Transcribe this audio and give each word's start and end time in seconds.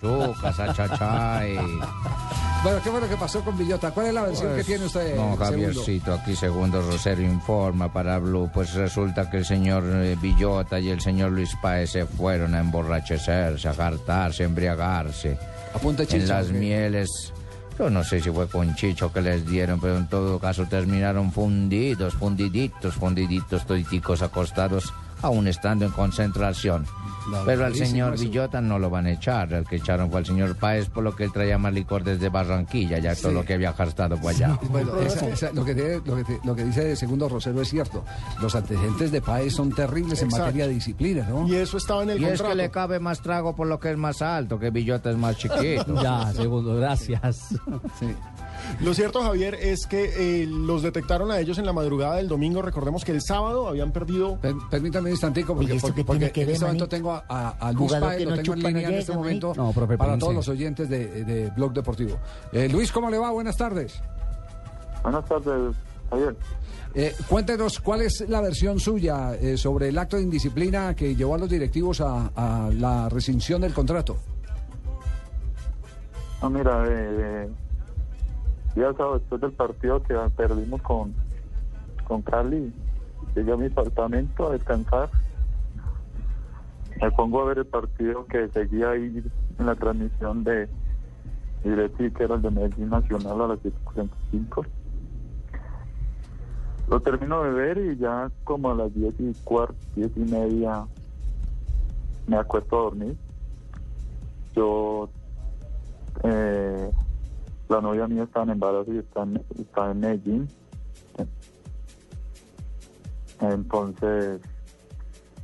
Chucas, 0.00 0.58
achachay. 0.58 1.56
Bueno, 2.62 2.78
¿qué 2.84 2.90
fue 2.90 3.00
lo 3.00 3.08
que 3.08 3.16
pasó 3.16 3.40
con 3.42 3.56
Villota? 3.56 3.90
¿Cuál 3.90 4.06
es 4.08 4.14
la 4.14 4.22
versión 4.22 4.54
que 4.54 4.64
tiene 4.64 4.84
usted? 4.84 5.16
No? 5.16 5.34
Javiercito, 5.36 6.12
aquí 6.12 6.36
segundo 6.36 6.82
Rosario 6.82 7.26
informa 7.26 7.90
para 7.90 8.18
Blue. 8.18 8.50
Pues 8.52 8.74
resulta 8.74 9.30
que 9.30 9.38
el 9.38 9.46
señor 9.46 9.82
eh, 9.86 10.16
Villota 10.20 10.78
y 10.78 10.90
el 10.90 11.00
señor 11.00 11.32
Luis 11.32 11.56
Páez 11.62 11.92
se 11.92 12.04
fueron 12.04 12.54
a 12.54 12.60
emborrachecerse, 12.60 13.66
a 13.66 13.74
jartarse, 13.74 14.42
a 14.42 14.46
embriagarse. 14.46 15.38
A 15.74 15.78
punta 15.78 16.02
de 16.02 16.14
En 16.14 16.22
chicha, 16.22 16.34
las 16.34 16.50
mieles. 16.50 17.32
Yo 17.78 17.88
no 17.88 18.04
sé 18.04 18.20
si 18.20 18.30
fue 18.30 18.46
con 18.46 18.74
chicho 18.74 19.10
que 19.10 19.22
les 19.22 19.46
dieron, 19.46 19.80
pero 19.80 19.96
en 19.96 20.06
todo 20.06 20.38
caso 20.38 20.66
terminaron 20.66 21.32
fundidos, 21.32 22.12
fundiditos, 22.12 22.94
fundiditos, 22.94 23.64
toditicos 23.64 24.20
acostados, 24.20 24.92
aún 25.22 25.48
estando 25.48 25.86
en 25.86 25.92
concentración. 25.92 26.86
Pero 27.44 27.64
al 27.66 27.74
señor 27.74 28.14
eso. 28.14 28.24
Villota 28.24 28.60
no 28.60 28.78
lo 28.78 28.90
van 28.90 29.06
a 29.06 29.12
echar, 29.12 29.52
el 29.52 29.64
que 29.66 29.76
echaron 29.76 30.10
fue 30.10 30.20
al 30.20 30.26
señor 30.26 30.56
Páez 30.56 30.88
por 30.88 31.04
lo 31.04 31.14
que 31.14 31.24
él 31.24 31.32
traía 31.32 31.58
más 31.58 31.72
licor 31.72 32.02
desde 32.04 32.28
Barranquilla, 32.28 32.98
ya 32.98 33.14
todo 33.14 33.32
lo 33.32 33.44
que 33.44 33.54
había 33.54 33.72
gastado 33.72 34.16
por 34.18 34.30
allá. 34.30 34.58
Bueno, 34.70 34.96
esa- 35.00 35.28
esa- 35.28 35.52
lo, 35.52 35.64
que 35.64 35.74
tiene- 35.74 36.00
lo, 36.04 36.16
que 36.16 36.24
te- 36.24 36.40
lo 36.44 36.54
que 36.56 36.64
dice 36.64 36.96
Segundo 36.96 37.28
Rosero 37.28 37.60
es 37.62 37.68
cierto. 37.68 38.04
Los 38.40 38.54
antecedentes 38.54 39.10
de 39.12 39.20
Paez 39.20 39.52
son 39.54 39.70
terribles 39.72 40.22
en 40.22 40.28
materia 40.28 40.66
de 40.66 40.74
disciplina, 40.74 41.26
¿no? 41.28 41.46
Y 41.48 41.56
eso 41.56 41.76
estaba 41.76 42.02
en 42.02 42.10
el 42.10 42.20
Y 42.20 42.24
es 42.24 42.30
contrato. 42.30 42.50
que 42.50 42.56
le 42.56 42.70
cabe 42.70 43.00
más 43.00 43.20
trago 43.20 43.54
por 43.54 43.66
lo 43.66 43.78
que 43.78 43.90
es 43.90 43.96
más 43.96 44.22
alto, 44.22 44.58
que 44.58 44.70
Villota 44.70 45.10
es 45.10 45.16
más 45.16 45.36
chiquito. 45.36 45.94
Ya, 46.02 46.32
segundo, 46.32 46.76
gracias. 46.76 47.48
Sí. 47.98 48.06
Lo 48.80 48.94
cierto, 48.94 49.22
Javier, 49.22 49.54
es 49.56 49.86
que 49.86 50.42
eh, 50.42 50.46
los 50.46 50.82
detectaron 50.82 51.30
a 51.30 51.38
ellos 51.38 51.58
en 51.58 51.66
la 51.66 51.72
madrugada 51.72 52.16
del 52.16 52.28
domingo. 52.28 52.62
Recordemos 52.62 53.04
que 53.04 53.12
el 53.12 53.20
sábado 53.20 53.68
habían 53.68 53.92
perdido. 53.92 54.36
Per- 54.38 54.54
permítame 54.70 55.06
un 55.08 55.10
instantico 55.12 55.54
porque, 55.54 55.66
Oye, 55.66 55.76
¿esto 55.76 55.88
porque, 55.88 56.04
porque 56.04 56.30
que 56.32 56.40
en 56.42 56.46
ver, 56.46 56.54
este 56.54 56.64
momento 56.64 56.88
tengo 56.88 57.12
a, 57.12 57.24
a- 57.28 57.50
a 57.68 57.72
Luis 57.72 57.92
Páez, 57.92 58.18
que 58.18 58.24
lo 58.24 58.30
no 58.30 58.36
tengo 58.36 58.54
en 58.54 58.60
no 58.62 58.68
línea 58.68 58.88
en 58.88 58.94
este 58.94 59.12
momento 59.12 59.52
No, 59.54 59.72
profe, 59.72 59.98
para 59.98 60.18
todos 60.18 60.34
los 60.34 60.48
oyentes 60.48 60.88
de, 60.88 61.24
de 61.24 61.50
Blog 61.50 61.72
Deportivo. 61.74 62.16
Eh, 62.52 62.68
Luis, 62.70 62.90
¿cómo 62.92 63.10
le 63.10 63.18
va? 63.18 63.30
Buenas 63.32 63.56
tardes. 63.56 64.00
Buenas 65.02 65.24
tardes, 65.26 65.76
Javier. 66.08 66.36
Eh, 66.94 67.14
cuéntenos 67.28 67.78
cuál 67.80 68.02
es 68.02 68.24
la 68.28 68.40
versión 68.40 68.80
suya 68.80 69.34
eh, 69.34 69.56
sobre 69.56 69.88
el 69.88 69.98
acto 69.98 70.16
de 70.16 70.22
indisciplina 70.22 70.94
que 70.96 71.14
llevó 71.14 71.34
a 71.34 71.38
los 71.38 71.48
directivos 71.50 72.00
a, 72.00 72.30
a 72.34 72.70
la 72.72 73.08
rescisión 73.08 73.60
del 73.60 73.72
contrato. 73.74 74.16
No, 76.42 76.50
mira, 76.50 76.84
eh, 76.88 77.48
ya 78.76 78.92
sabes, 78.94 79.20
después 79.20 79.40
del 79.40 79.52
partido 79.52 80.02
que 80.02 80.14
perdimos 80.36 80.80
con, 80.82 81.14
con 82.04 82.22
Cali, 82.22 82.72
llegué 83.34 83.52
a 83.52 83.56
mi 83.56 83.66
apartamento 83.66 84.48
a 84.48 84.52
descansar. 84.52 85.10
Me 87.00 87.10
pongo 87.12 87.40
a 87.40 87.44
ver 87.46 87.58
el 87.58 87.66
partido 87.66 88.26
que 88.26 88.48
seguía 88.48 88.90
ahí 88.90 89.22
en 89.58 89.66
la 89.66 89.74
transmisión 89.74 90.44
de 90.44 90.68
Direti, 91.64 92.10
que 92.10 92.24
era 92.24 92.34
el 92.34 92.42
de 92.42 92.50
Medellín 92.50 92.90
Nacional 92.90 93.40
a 93.40 93.46
las 93.48 93.58
7.45. 93.60 94.66
Lo 96.88 97.00
termino 97.00 97.42
de 97.44 97.50
ver 97.52 97.78
y 97.78 97.96
ya 97.96 98.30
como 98.44 98.70
a 98.70 98.74
las 98.74 98.94
10 98.94 99.14
y 99.20 99.34
cuarto, 99.44 99.76
10 99.94 100.10
y 100.16 100.20
media 100.20 100.86
me 102.26 102.36
acuesto 102.36 102.78
a 102.78 102.82
dormir. 102.82 103.16
Yo 104.54 105.08
eh, 106.24 106.90
la 107.70 107.80
novia 107.80 108.06
mía 108.08 108.24
está 108.24 108.42
en 108.42 108.50
embarazo 108.50 108.92
y 108.92 108.98
está 108.98 109.22
en, 109.22 109.42
está 109.58 109.90
en 109.92 110.00
Medellín. 110.00 110.48
Entonces, 113.40 114.40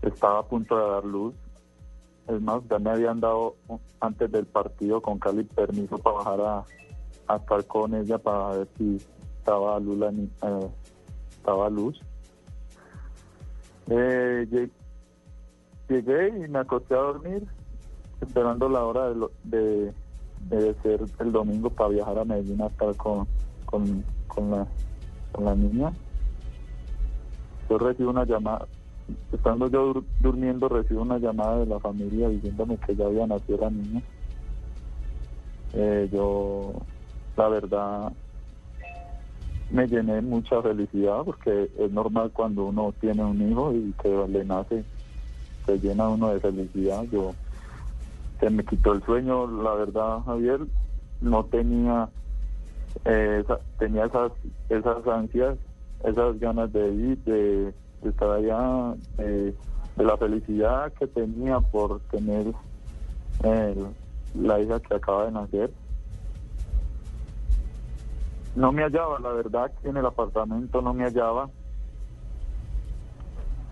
estaba 0.03 0.41
a 0.41 0.43
punto 0.43 0.77
de 0.77 0.91
dar 0.91 1.05
luz. 1.05 1.35
Es 2.29 2.41
más, 2.43 2.61
ya 2.69 2.79
me 2.79 2.91
habían 2.91 3.21
dado 3.21 3.55
antes 4.01 4.31
del 4.33 4.45
partido 4.47 5.01
con 5.01 5.19
Cali 5.19 5.45
permiso 5.45 5.97
para 5.99 6.17
bajar 6.17 6.65
a, 7.29 7.37
estar 7.37 7.65
con 7.67 7.95
ella 7.95 8.19
para 8.19 8.51
ver 8.59 8.69
si 8.77 9.01
estaba 9.39 9.79
luz. 9.79 9.99
la 9.99 10.11
ni- 10.11 10.31
eh, 10.43 10.71
luz. 11.71 12.01
Eh, 13.89 14.47
lle- 14.51 14.71
llegué 15.89 16.29
y 16.45 16.49
me 16.49 16.59
acosté 16.59 16.95
a 16.95 16.99
dormir 16.99 17.47
esperando 18.21 18.69
la 18.69 18.85
hora 18.85 19.11
de, 19.11 19.27
de, 19.45 19.95
de 20.49 20.75
ser 20.83 21.01
el 21.19 21.33
domingo 21.33 21.71
para 21.71 21.91
viajar 21.91 22.19
a 22.19 22.25
Medellín 22.25 22.63
a 22.63 22.67
estar 22.67 22.95
con, 22.97 23.27
con, 23.65 24.05
con, 24.27 24.51
la, 24.51 24.67
con 25.33 25.45
la 25.45 25.55
niña. 25.55 25.93
Yo 27.69 27.79
recibo 27.79 28.11
una 28.11 28.25
llamada, 28.25 28.69
estando 29.33 29.69
yo 29.69 29.93
dur- 29.95 30.07
durmiendo, 30.21 30.69
recibo 30.69 31.03
una 31.03 31.19
llamada 31.19 31.59
de 31.61 31.67
la 31.67 31.81
familia 31.81 32.29
diciéndome 32.29 32.79
que 32.79 32.95
ya 32.95 33.07
había 33.07 33.27
nacido 33.27 33.59
la 33.59 33.71
niña. 33.71 34.03
Eh, 35.73 36.09
yo, 36.13 36.75
la 37.37 37.49
verdad, 37.49 38.13
me 39.69 39.87
llené 39.89 40.15
de 40.15 40.23
mucha 40.23 40.63
felicidad 40.63 41.25
porque 41.25 41.71
es 41.77 41.91
normal 41.91 42.31
cuando 42.33 42.67
uno 42.67 42.95
tiene 43.01 43.25
un 43.25 43.51
hijo 43.51 43.73
y 43.73 43.93
que 43.95 44.09
le 44.29 44.45
nace, 44.45 44.85
se 45.67 45.79
llena 45.79 46.09
uno 46.09 46.31
de 46.33 46.41
felicidad. 46.41 47.03
Yo 47.11 47.35
se 48.41 48.51
me 48.51 48.65
quitó 48.65 48.93
el 48.93 49.03
sueño, 49.05 49.47
la 49.47 49.75
verdad, 49.75 50.21
Javier, 50.25 50.61
no 51.21 51.45
tenía 51.45 52.09
eh, 53.05 53.45
tenía 53.79 54.07
esas 54.07 54.33
esas 54.69 55.07
ansias, 55.07 55.59
esas 56.05 56.39
ganas 56.39 56.73
de 56.73 56.89
ir, 56.89 57.19
de, 57.25 57.75
estar 58.05 58.31
allá, 58.31 58.95
de 59.17 59.55
la 59.97 60.17
felicidad 60.17 60.93
que 60.93 61.07
tenía 61.07 61.61
por 61.61 62.01
tener 62.11 62.53
eh, 63.45 63.87
la 64.35 64.61
hija 64.61 64.81
que 64.81 64.95
acaba 64.95 65.27
de 65.27 65.33
nacer. 65.33 65.71
No 68.55 68.73
me 68.73 68.83
hallaba, 68.83 69.19
la 69.21 69.31
verdad, 69.31 69.71
que 69.83 69.89
en 69.89 69.99
el 69.99 70.07
apartamento 70.07 70.81
no 70.81 70.95
me 70.95 71.05
hallaba. 71.05 71.51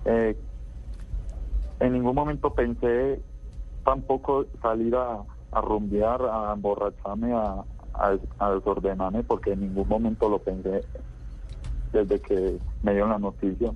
Eh, 0.04 0.36
en 1.80 1.92
ningún 1.92 2.14
momento 2.14 2.52
pensé 2.52 3.22
tampoco 3.84 4.46
salir 4.62 4.94
a, 4.96 5.24
a 5.52 5.60
rumbear, 5.60 6.22
a 6.22 6.52
emborracharme, 6.54 7.32
a, 7.32 7.64
a, 7.94 8.18
a 8.38 8.50
desordenarme, 8.54 9.22
porque 9.24 9.52
en 9.52 9.60
ningún 9.60 9.88
momento 9.88 10.28
lo 10.28 10.38
pensé 10.40 10.84
desde 11.92 12.20
que 12.20 12.58
me 12.82 12.92
dieron 12.92 13.10
la 13.10 13.18
noticia. 13.18 13.72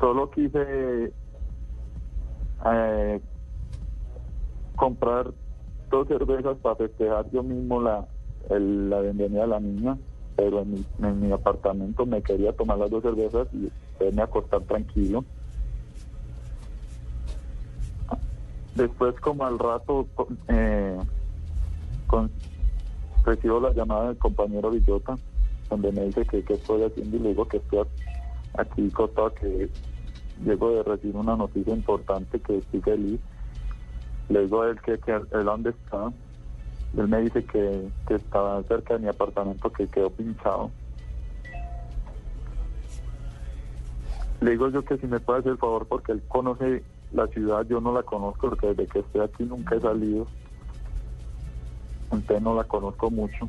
Solo 0.00 0.30
quise 0.30 1.12
eh, 2.64 3.20
comprar 4.76 5.32
dos 5.90 6.08
cervezas 6.08 6.56
para 6.58 6.76
festejar 6.76 7.30
yo 7.30 7.42
mismo 7.42 7.80
la, 7.80 8.06
el- 8.50 8.90
la 8.90 9.00
bienvenida 9.00 9.42
de 9.42 9.46
la 9.48 9.60
niña, 9.60 9.98
pero 10.36 10.60
en 10.60 10.70
mi, 10.72 10.84
en 10.98 11.20
mi 11.20 11.32
apartamento 11.32 12.06
me 12.06 12.22
quería 12.22 12.52
tomar 12.52 12.78
las 12.78 12.90
dos 12.90 13.02
cervezas 13.02 13.48
y 13.52 13.70
a 14.20 14.24
acostar 14.24 14.62
tranquilo. 14.62 15.24
Después, 18.78 19.18
como 19.18 19.44
al 19.44 19.58
rato, 19.58 20.06
eh, 20.46 20.96
recibo 23.24 23.58
la 23.58 23.72
llamada 23.72 24.06
del 24.06 24.18
compañero 24.18 24.70
Villota, 24.70 25.18
donde 25.68 25.90
me 25.90 26.04
dice 26.04 26.24
que 26.24 26.44
qué 26.44 26.54
estoy 26.54 26.84
haciendo 26.84 27.16
y 27.16 27.18
le 27.18 27.28
digo 27.30 27.48
que 27.48 27.56
estoy 27.56 27.80
aquí 28.56 28.86
acostado, 28.86 29.34
que 29.34 29.68
llego 30.44 30.70
de 30.70 30.84
recibir 30.84 31.16
una 31.16 31.34
noticia 31.34 31.74
importante, 31.74 32.38
que 32.38 32.58
estoy 32.58 32.80
feliz. 32.82 33.20
Le 34.28 34.42
digo 34.42 34.62
a 34.62 34.68
él 34.68 34.80
que, 34.80 34.96
que 35.00 35.10
él 35.10 35.44
dónde 35.44 35.70
está. 35.70 36.12
Él 36.96 37.08
me 37.08 37.22
dice 37.22 37.44
que, 37.44 37.88
que 38.06 38.14
está 38.14 38.62
cerca 38.68 38.94
de 38.94 39.00
mi 39.00 39.08
apartamento, 39.08 39.72
que 39.72 39.88
quedó 39.88 40.08
pinchado. 40.08 40.70
Le 44.40 44.52
digo 44.52 44.68
yo 44.68 44.84
que 44.84 44.98
si 44.98 45.08
me 45.08 45.18
puede 45.18 45.40
hacer 45.40 45.52
el 45.52 45.58
favor 45.58 45.84
porque 45.88 46.12
él 46.12 46.22
conoce 46.28 46.84
la 47.12 47.26
ciudad, 47.28 47.66
yo 47.66 47.80
no 47.80 47.92
la 47.92 48.02
conozco 48.02 48.48
porque 48.48 48.68
desde 48.68 48.86
que 48.86 48.98
estoy 49.00 49.22
aquí 49.22 49.44
nunca 49.44 49.76
he 49.76 49.80
salido. 49.80 50.26
Entonces 52.10 52.42
no 52.42 52.54
la 52.54 52.64
conozco 52.64 53.10
mucho. 53.10 53.48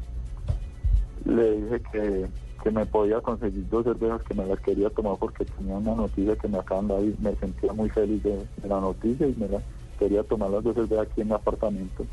Le 1.25 1.61
dije 1.61 1.81
que, 1.91 2.27
que 2.63 2.71
me 2.71 2.85
podía 2.85 3.21
conseguir 3.21 3.67
dos 3.69 3.83
cervezas 3.83 4.21
que 4.23 4.33
me 4.33 4.45
las 4.45 4.59
quería 4.59 4.89
tomar 4.89 5.17
porque 5.17 5.45
tenía 5.45 5.75
una 5.75 5.95
noticia 5.95 6.35
que 6.35 6.47
me 6.47 6.57
acaban 6.57 6.87
de 6.87 6.93
dar 6.93 7.03
y 7.03 7.15
me 7.19 7.35
sentía 7.35 7.73
muy 7.73 7.89
feliz 7.89 8.23
de, 8.23 8.45
la 8.67 8.79
noticia 8.79 9.27
y 9.27 9.35
me 9.35 9.47
la, 9.47 9.61
quería 9.97 10.23
tomar 10.23 10.49
las 10.49 10.63
dos 10.63 10.75
cervezas 10.75 11.07
aquí 11.07 11.21
en 11.21 11.27
mi 11.27 11.33
apartamento. 11.33 12.05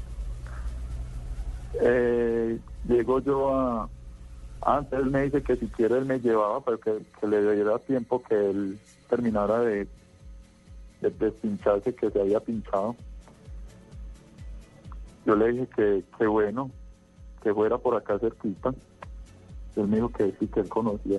Eh, 1.80 2.58
llego 2.88 3.20
yo 3.20 3.54
a... 3.54 3.88
Antes 4.62 4.98
él 4.98 5.10
me 5.10 5.22
dice 5.22 5.42
que 5.42 5.54
si 5.56 5.66
quiere 5.68 5.98
él 5.98 6.06
me 6.06 6.18
llevaba, 6.18 6.60
pero 6.60 6.80
que, 6.80 6.98
que 7.20 7.26
le 7.28 7.54
diera 7.54 7.78
tiempo 7.78 8.20
que 8.22 8.34
él 8.34 8.78
terminara 9.08 9.60
de, 9.60 9.86
de 11.10 11.26
despincharse, 11.26 11.94
que 11.94 12.10
se 12.10 12.20
había 12.20 12.40
pinchado. 12.40 12.96
Yo 15.24 15.34
le 15.34 15.52
dije 15.52 15.68
que, 15.74 16.04
que 16.18 16.26
bueno, 16.26 16.70
que 17.42 17.52
fuera 17.52 17.78
por 17.78 17.96
acá 17.96 18.18
cerquita. 18.18 18.74
Él 19.76 19.88
me 19.88 19.96
dijo 19.96 20.08
que 20.10 20.34
sí, 20.38 20.46
que 20.46 20.60
él 20.60 20.68
conocía. 20.68 21.18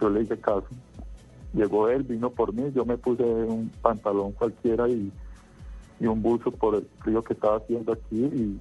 Yo 0.00 0.10
le 0.10 0.22
hice 0.22 0.38
caso. 0.38 0.66
Llegó 1.52 1.88
él, 1.88 2.02
vino 2.02 2.30
por 2.30 2.52
mí, 2.52 2.70
yo 2.74 2.84
me 2.84 2.98
puse 2.98 3.22
un 3.22 3.70
pantalón 3.80 4.32
cualquiera 4.32 4.88
y, 4.88 5.10
y 6.00 6.06
un 6.06 6.20
buzo 6.20 6.50
por 6.50 6.74
el 6.74 6.86
frío 7.00 7.22
que 7.22 7.32
estaba 7.32 7.56
haciendo 7.56 7.92
aquí 7.92 8.24
y, 8.24 8.60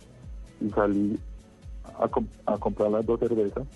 y 0.62 0.70
salí 0.70 1.20
a 2.46 2.58
comprar 2.58 2.92
las 2.92 3.06
dos 3.06 3.20
cervezas. 3.20 3.68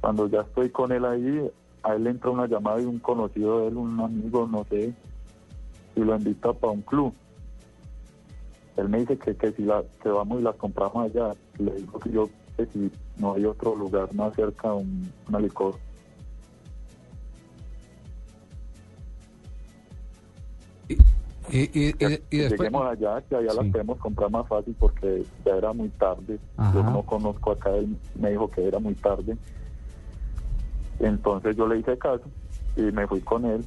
Cuando 0.00 0.26
ya 0.26 0.40
estoy 0.40 0.70
con 0.70 0.92
él 0.92 1.04
ahí, 1.04 1.50
a 1.82 1.94
él 1.94 2.04
le 2.04 2.10
entra 2.10 2.30
una 2.30 2.46
llamada 2.46 2.78
de 2.78 2.86
un 2.86 2.98
conocido 2.98 3.60
de 3.60 3.68
él, 3.68 3.76
un 3.76 4.00
amigo, 4.00 4.46
no 4.46 4.64
sé, 4.64 4.92
y 5.96 6.00
lo 6.00 6.16
invita 6.16 6.52
para 6.52 6.72
un 6.72 6.82
club. 6.82 7.14
Él 8.76 8.88
me 8.88 8.98
dice 9.00 9.16
que, 9.18 9.36
que 9.36 9.52
si 9.52 9.62
la, 9.62 9.82
que 10.02 10.08
vamos 10.08 10.40
y 10.40 10.42
las 10.42 10.56
compramos 10.56 11.04
allá, 11.10 11.32
le 11.58 11.72
digo 11.76 11.98
que 12.00 12.10
yo 12.10 12.28
que 12.56 12.66
si 12.66 12.90
no 13.16 13.34
hay 13.34 13.44
otro 13.46 13.74
lugar 13.74 14.12
más 14.14 14.34
cerca, 14.34 14.72
un, 14.72 15.12
una 15.28 15.40
licor. 15.40 15.74
Y, 20.88 20.94
y- 20.94 20.98
y- 21.50 21.68
y- 21.74 21.90
y 21.90 21.90
Que 21.96 22.08
después... 22.08 22.50
lleguemos 22.50 22.86
allá, 22.86 23.20
que 23.22 23.36
allá 23.36 23.50
Sí. 23.50 23.56
las 23.58 23.66
podemos 23.68 23.98
comprar 23.98 24.30
más 24.30 24.46
fácil 24.48 24.74
porque 24.78 25.24
ya 25.44 25.56
era 25.56 25.72
muy 25.72 25.88
tarde. 25.90 26.38
Ajá. 26.56 26.72
Yo 26.74 26.82
no 26.84 27.02
conozco 27.02 27.52
acá, 27.52 27.70
él 27.70 27.96
me 28.14 28.30
dijo 28.30 28.48
que 28.50 28.66
era 28.66 28.78
muy 28.78 28.94
tarde. 28.94 29.36
Entonces 31.00 31.56
yo 31.56 31.66
le 31.66 31.78
hice 31.78 31.98
caso 31.98 32.24
y 32.76 32.82
me 32.82 33.06
fui 33.06 33.20
con 33.20 33.44
él. 33.44 33.64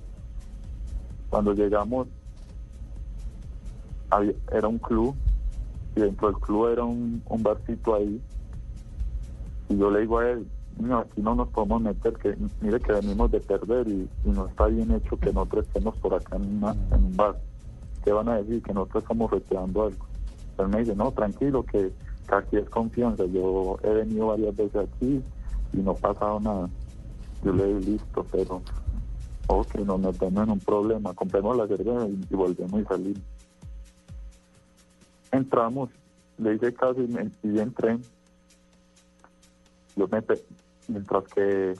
Cuando 1.29 1.53
llegamos, 1.53 2.07
era 4.51 4.67
un 4.67 4.79
club 4.79 5.15
y 5.95 6.01
dentro 6.01 6.27
del 6.27 6.37
club 6.37 6.67
era 6.69 6.83
un, 6.83 7.23
barcito 7.39 7.95
ahí. 7.95 8.21
Y 9.69 9.77
yo 9.77 9.91
le 9.91 10.01
digo 10.01 10.19
a 10.19 10.29
él, 10.29 10.47
no, 10.79 10.99
aquí 10.99 11.21
no 11.21 11.35
nos 11.35 11.49
podemos 11.49 11.81
meter, 11.81 12.13
que 12.13 12.37
mire 12.61 12.79
que 12.79 12.93
venimos 12.93 13.31
de 13.31 13.39
perder 13.39 13.87
y, 13.87 14.07
no 14.23 14.47
está 14.47 14.67
bien 14.67 14.91
hecho 14.91 15.17
que 15.17 15.33
nosotros 15.33 15.65
estemos 15.65 15.95
por 15.97 16.13
acá 16.13 16.35
en, 16.35 16.57
una- 16.57 16.75
en 16.91 17.03
un 17.03 17.17
bar. 17.17 17.37
¿Qué 18.03 18.11
van 18.11 18.29
a 18.29 18.37
decir? 18.37 18.61
Que 18.61 18.73
nosotros 18.73 19.03
estamos 19.03 19.31
reteando 19.31 19.83
algo. 19.83 20.05
Él 20.59 20.67
me 20.69 20.79
dice, 20.79 20.95
no, 20.95 21.11
tranquilo, 21.11 21.63
que, 21.63 21.91
que 22.27 22.35
aquí 22.35 22.57
es 22.57 22.69
confianza. 22.69 23.25
Yo 23.25 23.77
he 23.83 23.89
venido 23.89 24.27
varias 24.27 24.55
veces 24.55 24.75
aquí 24.75 25.21
y 25.73 25.77
no 25.77 25.91
ha 25.91 25.95
pasado 25.95 26.39
nada. 26.39 26.69
Yo 27.43 27.53
le 27.53 27.65
digo, 27.65 27.79
listo, 27.79 28.25
pero 28.31 28.61
ok, 29.47 29.75
nos 29.75 29.99
metemos 29.99 30.43
en 30.43 30.51
un 30.51 30.59
problema, 30.59 31.13
compremos 31.13 31.57
la 31.57 31.67
cerveza 31.67 32.07
y, 32.07 32.25
y 32.29 32.35
volvemos 32.35 32.81
y 32.81 32.83
salimos. 32.85 33.21
Entramos, 35.31 35.89
le 36.37 36.55
hice 36.55 36.73
caso 36.73 37.01
y, 37.01 37.07
me, 37.07 37.31
y 37.43 37.59
entré. 37.59 37.97
Yo 39.95 40.07
me, 40.07 40.23
mientras 40.87 41.23
que 41.25 41.73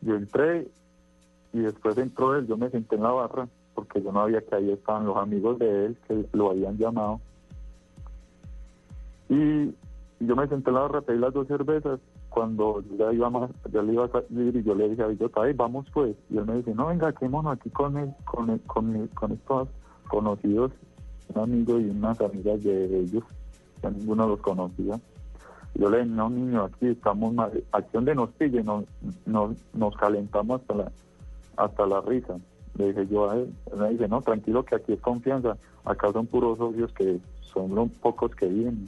yo 0.00 0.14
entré 0.14 0.68
y 1.52 1.60
después 1.60 1.96
entró 1.98 2.36
él, 2.36 2.46
yo 2.46 2.56
me 2.56 2.70
senté 2.70 2.96
en 2.96 3.02
la 3.02 3.10
barra 3.10 3.48
porque 3.74 4.02
yo 4.02 4.10
no 4.10 4.22
había 4.22 4.40
que 4.40 4.54
ahí 4.54 4.70
estaban 4.72 5.06
los 5.06 5.16
amigos 5.16 5.58
de 5.58 5.86
él 5.86 5.96
que 6.06 6.26
lo 6.32 6.50
habían 6.50 6.76
llamado. 6.76 7.20
Y 9.28 9.72
yo 10.20 10.36
me 10.36 10.48
senté 10.48 10.70
en 10.70 10.74
la 10.74 10.80
barra, 10.82 11.00
pedí 11.00 11.18
las 11.18 11.32
dos 11.32 11.46
cervezas. 11.46 12.00
Cuando 12.38 12.84
ya 12.96 13.12
iba, 13.12 13.28
más, 13.30 13.50
ya 13.72 13.82
le 13.82 13.94
iba 13.94 14.04
a 14.04 14.08
salir 14.08 14.54
y 14.54 14.62
yo 14.62 14.72
le 14.76 14.88
dije 14.90 15.02
a 15.02 15.08
Villota, 15.08 15.42
"Ay, 15.42 15.54
vamos 15.54 15.86
pues. 15.92 16.14
Y 16.30 16.38
él 16.38 16.46
me 16.46 16.54
dice, 16.58 16.72
no, 16.72 16.86
venga, 16.86 17.12
quémonos 17.12 17.52
aquí 17.58 17.68
con, 17.70 17.96
él, 17.96 18.14
con, 18.24 18.48
él- 18.48 18.60
con, 18.64 18.94
él- 18.94 19.08
con 19.10 19.32
estos 19.32 19.68
conocidos, 20.08 20.70
un 21.34 21.42
amigo 21.42 21.80
y 21.80 21.90
unas 21.90 22.20
amigas 22.20 22.62
de 22.62 23.00
ellos, 23.00 23.24
que 23.82 23.90
ninguno 23.90 24.28
los 24.28 24.40
conocía. 24.40 25.00
Yo 25.74 25.90
le 25.90 25.98
dije, 26.04 26.10
no, 26.10 26.30
niño, 26.30 26.62
aquí 26.62 26.86
estamos 26.86 27.34
mal. 27.34 27.50
Aquí 27.72 27.88
donde 27.92 28.14
nos 28.14 28.30
pille, 28.30 28.62
nos, 28.62 28.84
nos, 29.26 29.56
nos 29.74 29.96
calentamos 29.96 30.60
hasta 30.60 30.74
la, 30.76 30.92
hasta 31.56 31.86
la 31.88 32.00
risa. 32.02 32.36
Le 32.76 32.92
dije 32.92 33.08
yo 33.08 33.28
a 33.28 33.34
él. 33.34 33.52
Él 33.72 33.78
me 33.80 33.88
dice, 33.90 34.06
no, 34.06 34.22
tranquilo, 34.22 34.64
que 34.64 34.76
aquí 34.76 34.92
es 34.92 35.00
confianza. 35.00 35.56
Acá 35.84 36.12
son 36.12 36.26
puros 36.28 36.56
socios 36.58 36.92
que 36.92 37.18
son 37.40 37.74
los 37.74 37.88
pocos 38.00 38.32
que 38.36 38.46
vienen. 38.46 38.86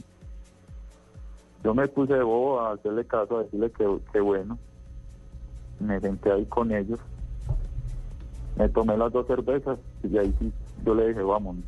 Yo 1.62 1.75
me 1.75 1.87
puse 1.89 2.19
bobo 2.23 2.61
a 2.61 2.73
hacerle 2.73 3.05
caso, 3.05 3.39
a 3.39 3.43
decirle 3.45 3.71
que, 3.73 3.87
que 4.12 4.21
bueno. 4.21 4.59
Me 5.79 6.01
senté 6.01 6.33
ahí 6.33 6.45
con 6.47 6.73
ellos. 6.73 6.99
Me 8.57 8.69
tomé 8.69 8.97
las 8.97 9.12
dos 9.12 9.27
cervezas 9.27 9.79
y 10.03 10.17
ahí 10.19 10.35
sí, 10.39 10.53
yo 10.85 10.95
le 10.95 11.09
dije, 11.09 11.23
vámonos. 11.23 11.65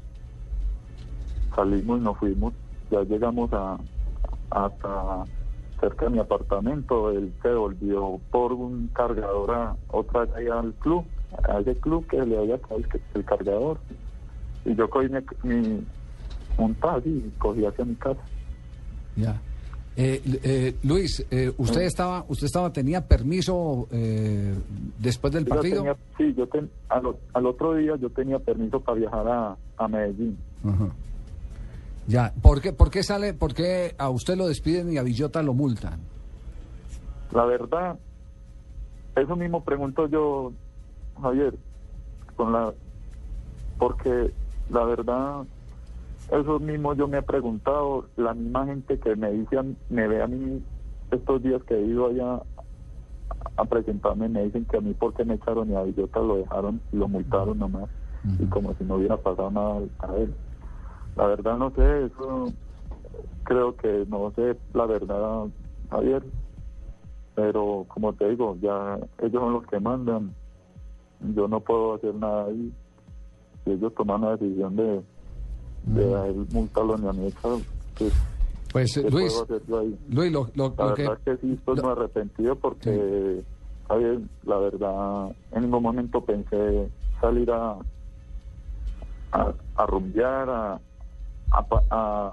Salimos 1.55 2.00
y 2.00 2.03
nos 2.03 2.19
fuimos. 2.19 2.55
Ya 2.91 3.03
llegamos 3.03 3.53
a, 3.53 3.79
hasta 4.50 5.25
cerca 5.81 6.06
de 6.06 6.11
mi 6.12 6.19
apartamento. 6.19 7.11
Él 7.11 7.33
se 7.43 7.53
volvió 7.53 8.21
por 8.31 8.53
un 8.53 8.89
cargador 8.89 9.50
a 9.50 9.77
otra 9.89 10.23
allá 10.37 10.61
al 10.61 10.73
club, 10.75 11.05
a 11.49 11.61
ese 11.61 11.75
club 11.77 12.06
que 12.06 12.23
le 12.25 12.39
había 12.39 12.59
caído 12.59 12.89
el, 13.15 13.25
cargador. 13.25 13.79
Y 14.65 14.75
yo 14.75 14.89
cogí 14.89 15.09
mi, 15.09 15.21
mi 15.43 15.87
un 16.59 16.77
y 17.05 17.31
cogí 17.39 17.65
hacia 17.65 17.85
mi 17.85 17.94
casa. 17.94 18.21
Ya. 19.17 19.41
Eh, 19.94 20.23
eh, 20.43 20.75
Luis, 20.85 21.25
eh, 21.31 21.53
usted 21.59 21.83
estaba, 21.83 22.25
usted 22.29 22.47
estaba, 22.47 22.73
tenía 22.73 23.06
permiso 23.06 23.89
eh, 23.91 24.55
después 24.99 25.33
del 25.35 25.44
Yo 25.44 25.50
partido. 25.55 25.77
tenía- 25.83 25.97
sí, 26.17 26.35
yo 26.35 26.47
ten- 26.47 26.71
al, 26.89 27.15
al 27.35 27.47
otro 27.47 27.75
día 27.75 27.97
yo 27.97 28.09
tenía 28.11 28.39
permiso 28.39 28.81
para 28.81 28.99
viajar 28.99 29.29
a, 29.29 29.56
a 29.77 29.89
Medellín. 29.89 30.39
Ajá. 30.65 30.89
Ya. 32.09 32.33
¿Por 32.43 32.61
qué, 32.62 32.73
por 32.73 32.91
qué 32.91 33.03
sale, 33.03 33.35
por 33.35 33.53
qué 33.55 33.94
a 33.99 34.09
usted 34.09 34.37
lo 34.37 34.49
despiden 34.49 34.91
y 34.93 34.97
a 34.99 35.03
Villota 35.03 35.43
lo 35.43 35.53
multan? 35.53 36.00
La 37.33 37.44
verdad, 37.44 37.99
eso 39.15 39.37
mismo 39.37 39.62
pregunto 39.62 40.09
yo, 40.09 40.53
Javier, 41.21 41.55
con 42.37 42.53
la, 42.53 42.73
porque 43.79 44.33
la 44.71 44.85
verdad, 44.85 45.43
eso 46.40 46.58
mismo 46.58 46.94
yo 46.94 47.08
me 47.08 47.19
he 47.19 47.22
preguntado, 47.22 48.06
la 48.17 48.34
misma 48.34 48.67
gente 48.67 48.98
que 48.98 49.17
me 49.17 49.31
dice, 49.32 49.58
me 49.91 50.08
ve 50.08 50.22
a 50.22 50.27
mí 50.27 50.62
estos 51.10 51.43
días 51.43 51.62
que 51.65 51.74
he 51.74 51.86
ido 51.86 52.06
allá 52.06 52.43
a 53.56 53.65
presentarme, 53.65 54.29
me 54.29 54.44
dicen 54.44 54.65
que 54.65 54.79
a 54.79 54.81
mí 54.81 54.94
porque 54.98 55.24
me 55.24 55.34
echaron 55.34 55.70
y 55.70 55.74
a 55.74 55.82
Villota 55.82 56.20
lo 56.20 56.36
dejaron 56.36 56.81
y 56.93 56.96
lo 56.96 57.08
multaron 57.08 57.58
nomás, 57.58 57.89
y 58.39 58.46
como 58.46 58.74
si 58.74 58.84
no 58.84 58.96
hubiera 58.96 59.17
pasado 59.17 59.51
nada 59.51 59.81
a 60.01 60.17
él. 60.17 60.34
La 61.17 61.27
verdad 61.27 61.58
no 61.58 61.70
sé, 61.72 62.06
eso 62.06 62.53
creo 63.44 63.77
que 63.77 64.06
no 64.08 64.32
sé, 64.34 64.56
la 64.72 64.86
verdad, 64.86 65.46
Javier, 65.91 66.22
pero 67.34 67.84
como 67.89 68.12
te 68.15 68.29
digo, 68.31 68.56
ya 68.60 68.98
ellos 69.19 69.43
son 69.43 69.53
los 69.53 69.67
que 69.67 69.81
mandan. 69.81 70.34
Yo 71.34 71.48
no 71.48 71.60
puedo 71.60 71.94
hacer 71.94 72.15
nada 72.15 72.46
ahí. 72.46 72.72
Si 73.65 73.70
ellos 73.70 73.94
toman 73.94 74.22
la 74.22 74.36
decisión 74.36 74.77
de, 74.77 75.03
de 75.84 76.32
multarlo 76.53 76.96
ni 76.98 77.08
a 77.08 77.12
mí, 77.12 77.32
pues, 77.43 78.12
Pues 78.72 78.94
¿qué 78.94 79.10
Luis? 79.10 79.44
Luis, 80.08 80.32
lo, 80.32 80.48
lo- 80.55 80.74
La 80.79 80.86
lo 80.86 80.94
que 80.94 81.03
verdad 81.03 81.19
que 81.24 81.36
sí, 81.39 81.53
estoy 81.53 81.77
lo- 81.77 81.82
muy 81.82 81.93
arrepentido 81.93 82.56
porque, 82.56 83.43
Javier, 83.89 84.20
la 84.44 84.56
verdad, 84.58 85.31
en 85.53 85.62
ningún 85.62 85.82
momento 85.82 86.20
pensé 86.24 86.89
salir 87.20 87.51
a, 87.51 87.77
a, 89.32 89.53
a 89.77 89.86
rumbear, 89.86 90.48
a, 90.48 90.81
a, 91.51 91.67
a, 91.91 92.32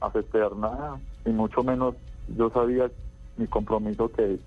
a 0.00 0.10
festejar 0.10 0.56
nada, 0.56 1.00
y 1.24 1.30
mucho 1.30 1.62
menos 1.62 1.94
yo 2.36 2.50
sabía 2.50 2.90
mi 3.36 3.46
compromiso 3.46 4.10
que 4.12 4.38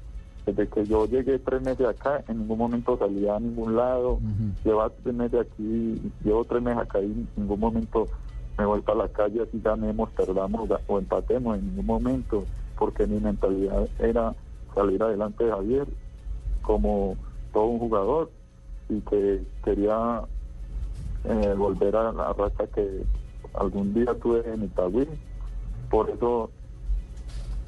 desde 0.45 0.67
que 0.67 0.85
yo 0.85 1.05
llegué 1.05 1.37
tres 1.39 1.61
meses 1.61 1.87
acá, 1.87 2.23
en 2.27 2.39
ningún 2.39 2.57
momento 2.57 2.97
salía 2.97 3.35
a 3.35 3.39
ningún 3.39 3.75
lado, 3.75 4.19
llevo 4.63 4.89
tres 5.03 5.15
meses 5.15 5.41
aquí, 5.41 6.01
llevo 6.23 6.43
tres 6.45 6.61
meses 6.63 6.81
acá 6.81 6.99
y 6.99 7.05
en 7.05 7.27
ningún 7.35 7.59
momento 7.59 8.07
me 8.57 8.65
voy 8.65 8.81
para 8.81 8.99
la 8.99 9.07
calle 9.09 9.41
así 9.41 9.59
ganemos, 9.63 10.09
perdamos 10.11 10.69
o 10.87 10.99
empatemos 10.99 11.57
en 11.57 11.67
ningún 11.67 11.85
momento, 11.85 12.43
porque 12.77 13.07
mi 13.07 13.19
mentalidad 13.19 13.87
era 13.99 14.35
salir 14.75 15.01
adelante 15.01 15.43
de 15.43 15.51
Javier 15.51 15.87
como 16.61 17.15
todo 17.53 17.65
un 17.65 17.79
jugador 17.79 18.31
y 18.89 18.99
que 19.01 19.43
quería 19.63 20.21
eh, 21.23 21.53
volver 21.57 21.95
a 21.95 22.11
la 22.11 22.33
racha 22.33 22.67
que 22.67 23.03
algún 23.53 23.93
día 23.93 24.13
tuve 24.15 24.43
en 24.51 24.63
Itagüí. 24.63 25.07
Por 25.89 26.09
eso, 26.09 26.49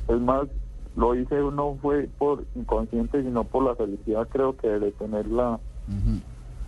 es 0.08 0.20
más, 0.20 0.48
lo 0.96 1.16
hice 1.16 1.36
no 1.36 1.78
fue 1.82 2.10
por 2.18 2.46
inconsciente, 2.56 3.22
sino 3.24 3.44
por 3.44 3.64
la 3.64 3.76
felicidad 3.76 4.28
creo 4.30 4.56
que 4.58 4.68
de 4.68 4.92
tener 4.92 5.28
la, 5.28 5.60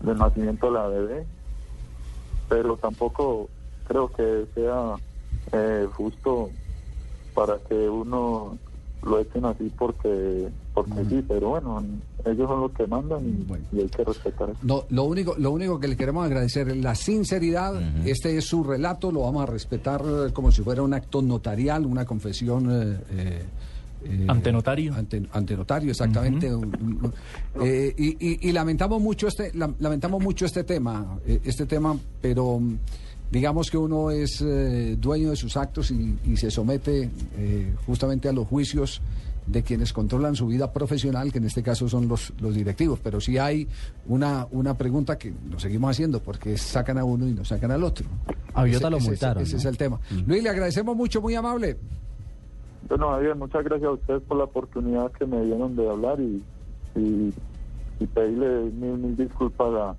del 0.02 0.18
nacimiento 0.18 0.68
de 0.68 0.74
la 0.74 0.88
bebé. 0.88 1.28
pero 2.50 2.78
tampoco 2.78 3.50
creo 3.88 4.12
que 4.12 4.46
sea 4.54 4.96
eh, 5.54 5.88
justo 5.94 6.52
para 7.34 7.60
que 7.70 7.88
uno 7.90 8.58
lo 9.04 9.20
echen 9.20 9.46
así 9.46 9.72
porque 9.78 10.50
porque 10.74 11.06
sí, 11.10 11.24
pero 11.26 11.50
bueno, 11.50 11.84
ellos 12.26 12.50
son 12.50 12.60
los 12.62 12.72
que 12.74 12.86
mandan 12.88 13.24
y, 13.72 13.78
y 13.78 13.82
hay 13.82 13.88
que 13.90 14.04
respetar 14.04 14.50
eso. 14.50 14.60
No, 14.64 14.84
lo 14.90 15.04
único, 15.06 15.36
lo 15.38 15.52
único 15.52 15.80
que 15.80 15.88
le 15.88 15.96
queremos 15.96 16.26
agradecer 16.26 16.68
es 16.68 16.78
la 16.78 16.96
sinceridad. 16.96 17.82
Este 18.06 18.36
es 18.38 18.44
su 18.46 18.62
relato, 18.62 19.10
lo 19.12 19.22
vamos 19.22 19.44
a 19.44 19.46
respetar 19.46 20.02
eh, 20.02 20.34
como 20.34 20.52
si 20.52 20.64
fuera 20.64 20.82
un 20.82 20.94
acto 20.94 21.22
notarial, 21.22 21.86
una 21.86 22.04
confesión. 22.06 22.70
eh, 22.72 23.00
eh, 23.12 23.46
eh, 24.04 24.26
Ante 24.28 24.52
notario. 24.52 24.94
Ante, 24.96 25.24
ante 25.32 25.56
notario, 25.56 25.92
exactamente. 25.92 26.52
Eh, 27.62 27.94
y, 27.98 28.08
y- 28.34 28.50
y 28.50 28.52
lamentamos 28.52 29.02
mucho 29.02 29.28
este, 29.28 29.54
lam- 29.54 29.76
lamentamos 29.80 30.22
mucho 30.22 30.46
este 30.46 30.64
tema, 30.66 31.20
eh, 31.26 31.40
este 31.46 31.66
tema, 31.66 31.98
pero 32.22 32.60
digamos 33.32 33.70
que 33.70 33.78
uno 33.78 34.12
es 34.12 34.42
eh, 34.42 34.96
dueño 35.00 35.30
de 35.32 35.36
sus 35.36 35.58
actos 35.58 35.92
y, 35.92 36.18
y 36.26 36.38
se 36.38 36.50
somete 36.52 37.10
eh, 37.38 37.74
justamente 37.86 38.30
a 38.30 38.34
los 38.34 38.48
juicios 38.48 39.02
de 39.48 39.62
quienes 39.62 39.94
controlan 39.94 40.36
su 40.36 40.48
vida 40.48 40.74
profesional, 40.74 41.32
que 41.32 41.38
en 41.38 41.46
este 41.46 41.62
caso 41.62 41.88
son 41.88 42.08
los, 42.08 42.34
los 42.40 42.56
directivos. 42.56 43.00
Pero 43.04 43.22
sí 43.22 43.38
hay 43.38 43.68
una, 44.08 44.48
una 44.52 44.76
pregunta 44.76 45.18
que 45.20 45.32
nos 45.52 45.62
seguimos 45.62 45.92
haciendo, 45.92 46.20
porque 46.20 46.58
sacan 46.58 46.98
a 46.98 47.04
uno 47.04 47.28
y 47.28 47.34
nos 47.34 47.50
sacan 47.50 47.70
al 47.72 47.84
otro. 47.84 48.08
A 48.56 48.64
Villota 48.64 48.88
Ese- 48.88 48.92
lo 48.92 48.98
ese- 48.98 49.08
multaron, 49.10 49.44
Ese, 49.44 49.54
¿no? 49.54 49.60
es 49.60 49.66
el 49.66 49.78
tema. 49.78 50.00
Luis, 50.26 50.42
le 50.42 50.50
agradecemos 50.50 50.96
mucho, 50.96 51.22
muy 51.22 51.36
amable. 51.36 51.78
Bueno, 52.90 53.10
Javier, 53.12 53.36
muchas 53.36 53.64
gracias 53.64 53.88
a 53.88 53.92
ustedes 53.94 54.22
por 54.24 54.38
la 54.38 54.44
oportunidad 54.46 55.12
que 55.12 55.26
me 55.26 55.42
dieron 55.44 55.76
de 55.76 55.90
hablar 55.90 56.20
y, 56.20 56.42
y, 56.96 57.34
y 58.00 58.08
pedirle 58.08 58.72
mil, 58.72 58.98
mil 58.98 59.16
disculpas 59.18 59.68
a, 59.76 59.96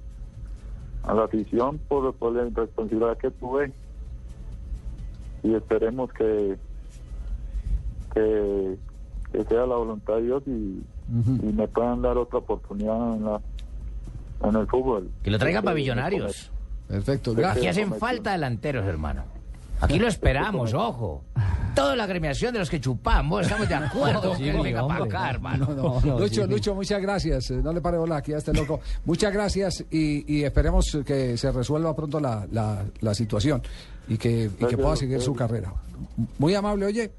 a 1.07 1.15
la 1.15 1.25
afición 1.25 1.79
por, 1.89 2.13
por 2.15 2.33
la 2.35 2.47
irresponsabilidad 2.47 3.17
que 3.19 3.31
tuve 3.31 3.73
y 5.43 5.55
esperemos 5.55 6.13
que, 6.13 6.57
que, 8.13 8.77
que 9.33 9.45
sea 9.45 9.67
la 9.67 9.77
voluntad 9.77 10.15
de 10.17 10.23
Dios 10.23 10.43
y, 10.47 10.51
y 10.51 11.53
me 11.53 11.69
puedan 11.69 12.03
dar 12.03 12.19
otra 12.19 12.39
oportunidad 12.41 13.15
en, 13.17 13.25
la, 13.25 13.41
en 14.43 14.57
el 14.57 14.67
fútbol. 14.67 15.09
Que 15.23 15.31
lo 15.31 15.39
traigan 15.39 15.63
Que 15.63 15.67
para 15.67 15.75
me 15.75 15.81
millonarios. 15.81 16.51
Perfecto, 16.89 17.33
Aquí 17.33 17.43
Aquí 17.45 17.67
hacen 17.69 17.93
falta 17.95 18.33
delanteros, 18.33 18.85
hermano. 18.87 19.25
Aquí 19.81 19.99
lo 19.99 20.09
esperamos, 20.09 20.75
ojo. 20.75 21.23
Toda 21.77 21.95
la 21.95 22.05
agremiación 22.05 22.53
de 22.53 22.59
los 22.59 22.69
que 22.71 22.81
chupamos, 22.81 23.43
estamos 23.43 23.69
de 23.69 23.75
acuerdo. 23.77 24.35
Sí, 24.35 24.43
que 24.45 24.51
él 24.51 24.63
venga 24.63 24.87
para 24.89 25.03
hombre. 25.03 25.17
acá, 25.17 25.31
hermano. 25.31 25.67
No, 25.77 26.01
no, 26.01 26.19
Lucho, 26.19 26.45
sí. 26.45 26.51
Lucho, 26.51 26.75
muchas 26.75 27.01
gracias. 27.01 27.51
Eh, 27.53 27.61
No 27.63 27.73
le 27.73 27.81
pare 27.81 27.99
bola 27.99 28.17
aquí 28.17 28.33
a 28.33 28.39
este 28.39 28.53
loco. 28.53 28.81
Muchas 29.05 29.33
gracias 29.33 29.85
y, 29.91 30.25
y 30.35 30.43
esperemos 30.45 30.99
que 31.07 31.37
se 31.37 31.53
resuelva 31.53 31.95
pronto 31.95 32.19
la, 32.19 32.47
la, 32.51 32.85
la 33.01 33.15
situación 33.15 33.63
y 34.09 34.17
que, 34.19 34.51
y 34.59 34.65
que 34.67 34.77
pueda 34.79 34.97
seguir 34.97 35.21
su 35.21 35.35
carrera. 35.35 35.73
Muy 36.39 36.55
amable, 36.55 36.87
oye. 36.87 37.13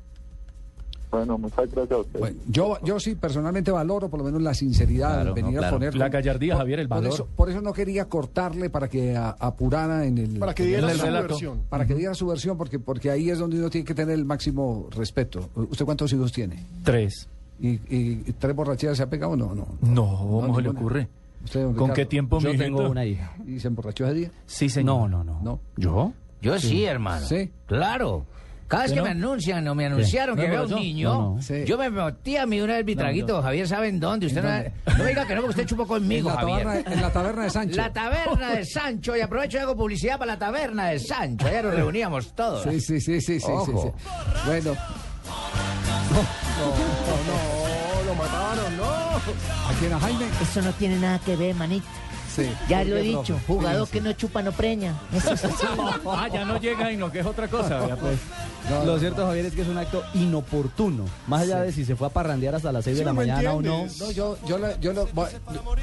Bueno, 1.09 1.37
muchas 1.37 1.71
gracias 1.71 1.91
a 1.91 1.97
ustedes. 1.99 2.19
Bueno, 2.19 2.37
yo, 2.47 2.77
yo 2.83 2.99
sí 2.99 3.15
personalmente 3.15 3.71
valoro 3.71 4.09
por 4.09 4.19
lo 4.19 4.25
menos 4.25 4.41
la 4.41 4.53
sinceridad, 4.53 5.13
Claro, 5.15 5.33
venir 5.33 5.59
no, 5.61 5.65
a 5.65 5.69
poner... 5.69 5.95
La 5.95 6.09
gallardía, 6.09 6.57
Javier, 6.57 6.79
el 6.81 6.87
por 6.89 6.97
valor. 6.97 7.13
eso, 7.13 7.27
por 7.35 7.49
eso 7.49 7.61
no 7.61 7.71
quería 7.73 8.05
cortarle 8.05 8.69
para 8.69 8.87
que 8.89 9.15
a- 9.15 9.29
apurara 9.39 10.05
en 10.05 10.17
el... 10.17 10.37
Para 10.39 10.53
que 10.53 10.63
diera 10.65 10.91
el 10.91 10.97
su 10.97 11.05
relato. 11.05 11.27
versión. 11.29 11.61
para 11.69 11.85
que 11.87 11.95
diera 11.95 12.13
su 12.13 12.27
versión, 12.27 12.57
porque, 12.57 12.77
porque 12.79 13.09
ahí 13.09 13.29
es 13.29 13.39
donde 13.39 13.57
uno 13.57 13.69
tiene 13.69 13.85
que 13.85 13.95
tener 13.95 14.13
el 14.15 14.25
máximo 14.25 14.87
respeto. 14.91 15.49
¿Usted 15.55 15.85
cuántos 15.85 16.11
hijos 16.11 16.31
tiene? 16.33 16.63
Tres. 16.83 17.27
¿Y, 17.59 17.69
y- 17.69 18.23
y 18.27 18.33
tres 18.37 18.53
borracheras 18.55 18.97
se 18.97 19.03
ha 19.03 19.09
pegado? 19.09 19.35
No, 19.37 19.55
no. 19.55 19.65
No, 19.81 20.05
¿cómo 20.41 20.55
se 20.57 20.61
le 20.61 20.69
ocurre? 20.69 21.07
¿Usted, 21.45 21.63
¿Con 21.63 21.73
Ricardo? 21.73 21.93
qué 21.93 22.05
tiempo, 22.05 22.39
Yo 22.39 22.51
mi 22.51 22.57
tengo 22.57 22.77
hijito? 22.79 22.91
una 22.91 23.05
hija. 23.05 23.33
¿Y 23.47 23.59
se 23.59 23.67
emborrachó 23.69 24.05
ese 24.05 24.13
día? 24.13 24.31
Sí, 24.45 24.67
señor. 24.69 25.09
No, 25.09 25.23
no, 25.23 25.23
no. 25.23 25.39
No. 25.41 25.59
¿Yo? 25.77 26.11
Yo 26.41 26.59
sí, 26.59 26.83
hermano. 26.83 27.25
Sí. 27.25 27.49
Claro. 27.65 28.25
Cada 28.67 28.83
vez 28.83 28.89
¿Sí, 28.91 28.95
que 28.95 28.99
no? 29.01 29.05
me 29.05 29.11
anuncian 29.11 29.67
o 29.67 29.75
me 29.75 29.85
anunciaron 29.85 30.35
¿No 30.35 30.41
que 30.41 30.49
veo 30.49 30.63
un 30.65 30.75
niño, 30.75 31.13
No, 31.13 31.35
no. 31.35 31.41
Sí. 31.41 31.63
yo 31.65 31.77
me 31.77 31.89
metí 31.89 32.35
a 32.35 32.45
mí 32.45 32.59
una 32.59 32.75
vez 32.75 32.85
mi 32.85 32.95
traguito. 32.97 33.41
Javier, 33.41 33.67
¿saben 33.67 33.99
dónde? 33.99 34.25
Usted 34.27 34.39
¿En 34.39 34.45
no, 34.45 34.51
dónde? 34.51 34.71
no 34.97 35.03
me 35.03 35.09
diga 35.09 35.25
que 35.27 35.35
no, 35.35 35.41
porque 35.41 35.61
usted 35.61 35.65
chupó 35.65 35.83
En 35.83 35.87
conmigo, 35.87 36.29
la, 36.29 36.35
Javier. 36.35 36.63
taberna, 36.63 36.93
en 36.93 37.01
la 37.01 37.13
taberna 37.13 37.43
de 37.43 37.49
Sancho. 37.49 37.75
La 37.77 37.93
taberna 37.93 38.51
de 38.51 38.65
Sancho, 38.65 39.15
y 39.15 39.21
aprovecho 39.21 39.57
y 39.57 39.61
hago 39.61 39.75
publicidad 39.77 40.19
para 40.19 40.33
la 40.33 40.39
taberna 40.39 40.87
de 40.87 40.99
Sancho. 40.99 41.47
Allá 41.47 41.61
nos 41.63 41.75
reuníamos 41.75 42.33
todos. 42.35 42.63
Sí, 42.63 42.81
sí, 42.81 42.99
sí, 42.99 43.21
sí, 43.21 43.21
sí, 43.21 43.39
sí, 43.39 43.51
Ojo. 43.51 43.93
sí. 43.95 44.09
Bueno, 44.47 44.73
No, 46.11 48.03
lo 48.05 48.15
mataron, 48.15 48.77
no. 48.77 48.83
¿a 48.85 49.73
quién 49.79 49.93
a 49.93 49.99
Jaime? 49.99 50.25
Eso 50.41 50.61
no 50.61 50.71
tiene 50.73 50.97
nada 50.99 51.19
que 51.19 51.35
ver, 51.35 51.55
manito. 51.55 51.85
Sí. 52.37 52.49
Ya 52.69 52.77
¿Por 52.79 52.87
lo 52.87 52.97
he 52.97 53.01
dicho, 53.01 53.23
profe? 53.23 53.43
jugador 53.47 53.87
Sí, 53.87 53.93
que 53.93 54.01
no 54.01 54.13
chupa 54.13 54.41
no 54.41 54.51
preña. 54.53 54.93
Ah, 56.05 56.27
ya 56.31 56.45
no 56.45 56.57
llega 56.59 56.91
y 56.91 56.97
no, 56.97 57.11
que 57.11 57.19
es 57.19 57.25
otra 57.25 57.47
cosa. 57.47 57.79
vea, 57.85 57.95
pues. 57.97 58.17
No, 58.69 58.85
Lo 58.85 58.93
no, 58.93 58.99
cierto, 58.99 59.25
Javier, 59.25 59.45
es 59.47 59.53
que 59.53 59.61
es 59.61 59.67
un 59.67 59.77
acto 59.77 60.03
inoportuno. 60.13 61.05
Más 61.27 61.41
allá 61.43 61.61
de 61.61 61.71
si 61.71 61.85
se 61.85 61.95
fue 61.95 62.07
a 62.07 62.09
parrandear 62.09 62.53
hasta 62.55 62.71
las 62.71 62.83
6 62.83 62.95
Sí, 62.95 62.99
de 62.99 63.05
la 63.05 63.13
mañana 63.13 63.53
o 63.53 63.61
no. 63.61 63.85
No, 63.99 64.11
yo, 64.11 64.37
yo, 64.47 64.57
le- 64.57 64.75
yo, 64.79 64.93
lo- 64.93 65.07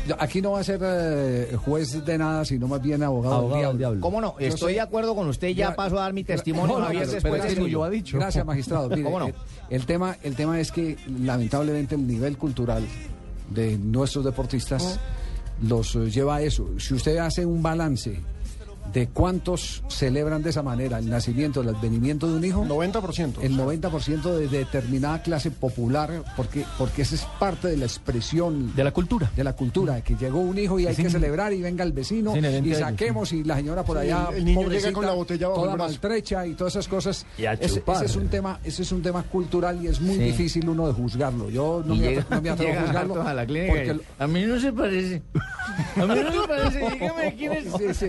yo- 0.06 0.16
aquí 0.18 0.40
no 0.42 0.52
va 0.52 0.61
a 0.61 0.64
ser 0.64 0.80
eh, 0.82 1.56
juez 1.64 2.04
de 2.04 2.18
nada, 2.18 2.44
sino 2.44 2.68
más 2.68 2.80
bien 2.82 3.02
abogado, 3.02 3.34
Abogado 3.37 3.61
del 3.61 3.68
del 3.70 3.78
diablo. 3.78 3.94
diablo. 3.96 4.00
¿Cómo 4.00 4.20
no? 4.20 4.38
Yo 4.38 4.46
Estoy 4.46 4.73
sé- 4.73 4.75
de 4.76 4.80
acuerdo 4.82 5.14
con 5.14 5.28
usted. 5.28 5.49
Ya 5.49 5.70
Ya- 5.70 5.75
paso 5.76 5.99
a 5.99 6.02
dar 6.02 6.12
mi 6.12 6.25
testimonio, 6.25 6.75
No, 6.75 6.80
no, 6.80 6.84
Javier, 6.87 7.02
pero- 7.04 7.12
después 7.14 7.32
pero 7.32 7.42
de 7.44 7.49
es 7.49 7.54
que 7.54 7.61
suyo. 7.62 7.73
yo 7.73 7.84
ha 7.84 7.90
dicho. 7.90 8.18
Gracias, 8.18 8.44
magistrado. 8.44 8.88
Mire, 8.90 9.02
¿Cómo 9.02 9.18
no? 9.18 9.26
el, 9.28 9.34
el 9.70 9.87
tema, 9.87 10.16
el 10.23 10.34
tema 10.37 10.61
es 10.61 10.70
que 10.70 10.96
lamentablemente 11.20 11.94
el 11.94 12.06
nivel 12.06 12.37
cultural 12.37 12.84
de 13.50 13.78
nuestros 13.78 14.25
deportistas 14.25 14.99
los 15.62 15.94
eh, 15.96 16.11
lleva 16.11 16.37
a 16.37 16.42
eso. 16.42 16.68
Si 16.78 16.94
usted 16.94 17.16
hace 17.18 17.44
un 17.46 17.62
balance 17.62 18.20
de 18.93 19.09
cuántos 19.09 19.83
celebran 19.88 20.43
de 20.43 20.50
esa 20.50 20.62
manera 20.62 20.99
el 20.99 21.09
nacimiento, 21.09 21.62
el 21.62 21.69
advenimiento 21.71 22.29
de 22.29 22.35
un 22.37 22.45
hijo, 22.45 22.64
90%. 22.64 23.43
el 23.43 23.57
90% 23.57 24.23
de 24.37 24.47
determinada 24.49 25.21
clase 25.23 25.50
popular, 25.50 26.23
porque, 26.37 26.64
porque 26.79 27.03
esa 27.03 27.14
es 27.17 27.25
parte 27.41 27.69
de 27.69 27.76
la 27.76 27.87
expresión 27.87 28.75
De 28.76 28.85
la 28.85 28.93
cultura. 28.93 29.31
de 29.35 29.43
la 29.43 29.55
cultura, 29.55 29.95
de 29.97 30.03
que 30.03 30.14
llegó 30.17 30.41
un 30.41 30.57
hijo 30.59 30.79
y 30.79 30.87
hay 30.87 30.95
que 30.95 31.11
celebrar 31.11 31.53
y 31.53 31.61
venga 31.62 31.83
el 31.85 31.93
vecino 31.93 32.35
y 32.37 32.75
saquemos 32.75 33.33
y 33.33 33.43
la 33.43 33.57
señora 33.57 33.83
por 33.85 33.97
Sí, 33.99 34.05
allá 34.05 34.29
el- 34.35 34.45
niño 34.45 34.59
llega 34.61 34.64
pobrecita, 34.69 34.93
con 34.93 35.07
la 35.07 35.12
botella 35.12 35.49
bajo 35.49 35.61
toda 35.62 35.73
el 35.73 35.76
brazo. 35.79 35.91
maltrecha 35.93 36.47
y 36.47 36.55
todas 36.55 36.75
esas 36.75 36.88
cosas. 36.88 37.26
Y 37.38 37.47
a 37.47 37.55
ese, 37.55 37.83
ese 37.87 38.05
es 38.05 38.17
un 38.17 38.29
tema, 38.29 38.61
ese 38.64 38.83
es 38.83 38.93
un 38.93 39.03
tema 39.03 39.23
cultural 39.25 39.83
y 39.83 39.88
es 39.88 40.00
muy 40.00 40.14
Sí. 40.17 40.21
difícil 40.23 40.69
uno 40.69 40.87
de 40.87 40.93
juzgarlo. 40.93 41.50
Yo 41.50 41.83
no, 41.85 41.95
Y 41.95 41.99
me, 42.00 42.09
llega- 42.09 42.23
atre- 42.23 42.31
no 42.37 42.43
me 42.43 42.50
atrevo 42.50 42.79
a 42.79 42.83
juzgarlo 42.83 43.23
a 43.23 43.35
la 43.35 43.47
clínica 43.47 43.73
porque 43.73 43.91
y, 43.91 43.95
lo- 43.95 44.03
a 44.19 44.26
mí 44.29 44.43
no 44.45 44.61
se 44.61 44.73
parece. 44.73 45.23
A 45.97 46.07
mí 46.07 46.21
no 46.23 46.43
se 46.43 46.49
parece. 46.49 46.90
Dígame 46.90 47.35
quién 47.37 47.52
es. 47.52 47.64
Sí, 47.76 47.95
sí. 47.95 48.07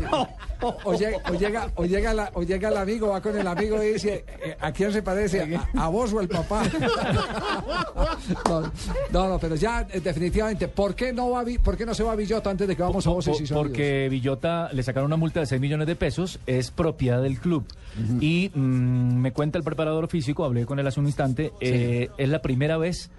O, 0.84 0.94
llega, 0.94 1.18
o, 1.30 1.34
llega, 1.34 1.70
o, 1.76 1.86
llega 1.86 2.14
la- 2.14 2.32
o 2.34 2.44
llega 2.44 2.70
el 2.70 2.78
amigo, 2.78 3.10
va 3.10 3.22
con 3.22 3.38
el 3.38 3.46
amigo 3.48 3.82
y 3.84 3.94
dice, 3.94 4.26
eh, 4.44 4.56
¿a 4.60 4.72
quién 4.72 4.92
se 4.92 5.02
parece? 5.04 5.42
¿A, 5.76 5.84
a 5.86 5.88
vos 5.90 6.12
o 6.14 6.20
al 6.20 6.28
papá? 6.28 6.64
No, 8.50 8.62
no, 9.12 9.30
no, 9.30 9.40
pero 9.40 9.56
ya 9.56 9.86
eh, 9.92 10.00
definitivamente, 10.00 10.68
¿por 10.68 10.96
qué 10.96 11.14
no 11.14 11.30
va 11.32 11.44
por 11.64 11.78
qué 11.78 11.86
no 11.86 11.94
se 11.94 12.04
va 12.04 12.14
a 12.14 12.16
Villota 12.16 12.50
antes 12.50 12.68
de 12.68 12.76
que 12.76 12.82
vamos 12.82 13.06
a 13.06 13.10
voces 13.12 13.40
y 13.42 13.46
sonidos? 13.48 13.58
porque 13.68 14.08
Villota 14.10 14.70
le 14.72 14.82
sacaron 14.84 15.08
una 15.08 15.18
multa 15.18 15.40
de 15.42 15.46
6 15.46 15.62
millones 15.62 15.88
de 15.88 15.96
pesos, 15.96 16.40
es 16.48 16.72
propiedad 16.72 17.22
del 17.22 17.40
club. 17.40 17.66
Y 18.20 18.52
mm, 18.54 19.16
me 19.22 19.32
cuenta 19.32 19.58
el 19.58 19.64
preparador 19.64 20.08
físico, 20.10 20.44
hablé 20.44 20.66
con 20.66 20.80
él 20.80 20.88
hace 20.88 21.00
un 21.00 21.06
instante, 21.06 21.54
eh, 21.62 22.10
es 22.18 22.30
la 22.30 22.42
primera 22.42 22.78
vez 22.78 23.10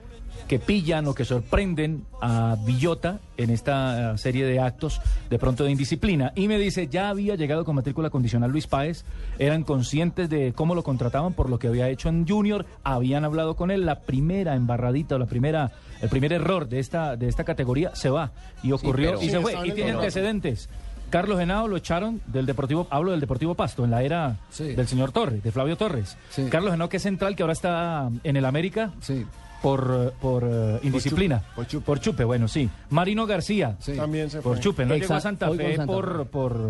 que 0.48 0.58
pillan 0.58 1.06
o 1.06 1.14
que 1.14 1.24
sorprenden 1.24 2.04
a 2.20 2.56
Villota 2.64 3.18
en 3.36 3.50
esta 3.50 4.12
eh, 4.14 4.18
serie 4.18 4.44
de 4.46 4.60
actos 4.60 5.00
de 5.28 5.38
pronto 5.38 5.64
de 5.64 5.70
indisciplina. 5.72 6.32
Y 6.36 6.48
me 6.48 6.58
dice, 6.58 6.86
ya 6.88 7.08
había 7.08 7.34
llegado 7.34 7.64
con 7.64 7.74
matrícula 7.74 8.10
condicional 8.10 8.50
Luis 8.50 8.66
Páez, 8.66 9.04
eran 9.38 9.64
conscientes 9.64 10.28
de 10.30 10.52
cómo 10.54 10.74
lo 10.74 10.82
contrataban 10.82 11.32
por 11.32 11.50
lo 11.50 11.58
que 11.58 11.68
había 11.68 11.88
hecho 11.88 12.08
en 12.08 12.26
Junior, 12.26 12.66
habían 12.84 13.24
hablado 13.24 13.56
con 13.56 13.70
él, 13.70 13.84
la 13.86 14.00
primera 14.00 14.54
embarradita 14.54 15.16
o 15.16 15.18
la 15.18 15.26
primera, 15.26 15.72
el 16.00 16.08
primer 16.08 16.32
error 16.32 16.68
de 16.68 16.78
esta, 16.78 17.16
de 17.16 17.28
esta 17.28 17.44
categoría 17.44 17.94
se 17.94 18.10
va 18.10 18.32
y 18.62 18.72
ocurrió 18.72 19.20
y 19.20 19.30
se 19.30 19.40
fue. 19.40 19.54
Y 19.64 19.70
en 19.70 19.74
tiene 19.74 19.90
antecedentes. 19.92 20.68
Carlos 21.10 21.38
Henao 21.40 21.68
lo 21.68 21.76
echaron 21.76 22.20
del 22.26 22.46
Deportivo, 22.46 22.88
hablo 22.90 23.12
del 23.12 23.20
Deportivo 23.20 23.54
Pasto, 23.54 23.84
en 23.84 23.92
la 23.92 24.02
era 24.02 24.38
Sí. 24.50 24.74
del 24.74 24.88
señor 24.88 25.12
Torres, 25.12 25.40
de 25.42 25.52
Flavio 25.52 25.76
Torres. 25.76 26.16
Sí. 26.30 26.46
Carlos 26.50 26.74
Henao, 26.74 26.88
que 26.88 26.96
es 26.96 27.02
central, 27.04 27.36
que 27.36 27.44
ahora 27.44 27.52
está 27.52 28.10
en 28.24 28.36
el 28.36 28.44
América 28.44 28.90
Sí, 29.00 29.24
por, 29.62 30.08
eh, 30.08 30.10
por 30.20 30.44
eh, 30.46 30.78
indisciplina. 30.82 31.38
chupe, 31.40 31.54
por 31.54 31.66
chupe. 31.66 31.84
Por 31.86 32.00
chupe, 32.00 32.24
bueno, 32.24 32.48
sí. 32.48 32.68
Marino 32.90 33.26
García, 33.26 33.76
sí. 33.78 33.94
También 33.96 34.30
se 34.30 34.40
por 34.42 34.54
fue. 34.54 34.60
chupe. 34.62 34.84
No 34.84 34.94
llegó 34.94 35.14
a 35.14 35.18
Exacto, 35.18 35.46
Santa 35.46 35.50
Fe 35.56 35.76
Santa 35.76 35.92
por, 35.92 36.18
Fe. 36.18 36.24
por 36.26 36.60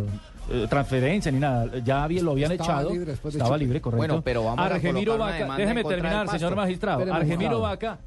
eh, 0.50 0.66
transferencia 0.71 1.31
ni 1.33 1.38
nada. 1.40 1.66
Ya 1.85 2.05
había- 2.05 2.23
lo 2.23 2.33
habían 2.33 2.52
Estaba 2.52 2.73
echado. 2.81 2.90
libre 2.90 3.11
después 3.12 3.35
de 3.35 3.38
Estaba 3.38 3.57
chupe. 3.57 3.64
libre, 3.64 3.81
correcto. 3.81 3.99
Bueno, 3.99 4.23
pero 4.23 4.45
vamos 4.45 4.59
a 4.59 4.64
Argemiro 4.75 5.14
una 5.16 5.25
Vaca, 5.26 5.57
déjeme 5.57 5.85
terminar, 5.85 6.28
señor 6.28 6.55
magistrado. 6.57 7.00
Espéreme, 7.00 7.19
Argemiro. 7.21 7.61
Vaca 7.61 7.99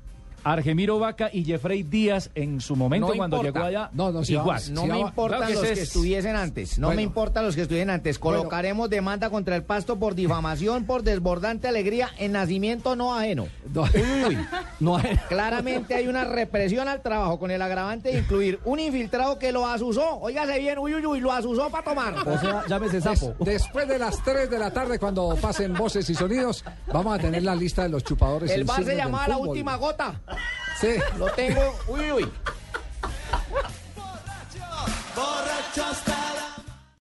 Argemiro 0.44 1.00
Vaca 1.00 1.30
y 1.32 1.44
Jeffrey 1.44 1.84
Díaz 1.84 2.30
en 2.36 2.62
su 2.62 2.76
momento 2.76 3.08
No 3.10 3.14
cuando 3.16 3.38
importa. 3.38 3.60
llegó 3.60 3.66
allá. 3.68 3.90
No, 3.94 4.12
no, 4.12 4.24
si 4.24 4.34
igual. 4.34 4.46
vamos- 4.48 4.70
No 4.70 4.82
Si 4.84 4.88
me 4.88 5.00
importan 5.00 5.38
Claro 5.40 5.48
que 5.54 5.54
los 5.60 5.64
que 5.68 5.72
es- 5.74 5.80
estuviesen 5.80 6.36
antes. 6.36 6.80
No 6.80 6.88
Bueno. 6.88 6.98
me 6.98 7.04
importan 7.04 7.46
los 7.46 7.56
que 7.56 7.62
estuvieran 7.64 7.90
antes. 7.90 8.20
Colocaremos 8.20 8.90
demanda 8.90 9.30
contra 9.30 9.56
el 9.56 9.64
pasto 9.64 9.98
por 10.00 10.16
difamación, 10.16 10.86
por 10.86 11.04
desbordante 11.04 11.68
alegría 11.68 12.10
en 12.18 12.34
nacimiento 12.34 12.96
no 12.96 13.16
ajeno. 13.16 13.48
No. 13.74 13.84
Uy. 13.84 14.38
No 14.80 14.96
hay- 14.98 15.18
Claramente 15.28 15.94
hay 15.96 16.08
una 16.08 16.24
represión 16.24 16.88
al 16.88 17.02
trabajo 17.02 17.38
con 17.38 17.52
el 17.52 17.62
agravante 17.62 18.12
de 18.14 18.20
incluir 18.20 18.60
un 18.64 18.80
infiltrado 18.80 19.38
que 19.38 19.52
lo 19.52 19.68
asusó. 19.68 20.18
Óigase 20.22 20.58
bien, 20.60 20.78
uy, 20.80 20.94
uy, 20.96 21.06
uy, 21.06 21.20
lo 21.20 21.32
asusó 21.34 21.70
para 21.70 21.84
tomar. 21.84 22.16
O 22.28 22.38
sea, 22.40 22.64
llámese 22.68 23.02
sapo. 23.02 23.36
Después 23.40 23.88
de 23.88 24.00
las 24.00 24.24
3 24.24 24.50
de 24.50 24.58
la 24.58 24.72
tarde, 24.72 24.98
cuando 24.98 25.36
pasen 25.42 25.74
voces 25.74 26.10
y 26.10 26.16
sonidos, 26.16 26.64
vamos 26.92 27.18
a 27.18 27.22
tener 27.22 27.44
la 27.44 27.56
lista 27.56 27.84
de 27.84 27.90
los 27.90 28.04
chupadores. 28.06 28.52
El 28.52 28.64
bar 28.64 28.84
se 28.86 28.96
llamaba 28.96 29.28
la 29.28 29.38
última 29.38 29.76
gota. 29.76 30.22
Sí. 30.80 30.96
Lo 31.18 31.28
tengo, 31.32 31.78
uy, 31.88 32.12
uy. 32.12 32.32
Borracho 35.16 35.86
hasta 35.86 36.29